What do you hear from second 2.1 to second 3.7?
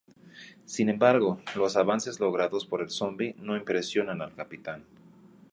logrados por el zombi no